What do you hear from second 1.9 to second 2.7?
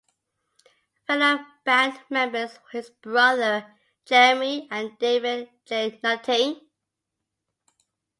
members